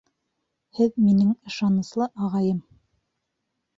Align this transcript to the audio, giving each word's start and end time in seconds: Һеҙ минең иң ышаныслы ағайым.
Һеҙ 0.77 0.95
минең 1.09 1.27
иң 1.33 1.51
ышаныслы 1.51 2.09
ағайым. 2.29 2.59